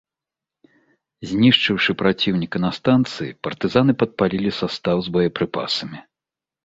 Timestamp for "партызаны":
3.49-3.93